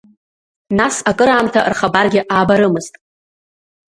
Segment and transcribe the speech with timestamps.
[0.77, 2.93] Нас акыраамҭа рхабаргьы аабарымызт…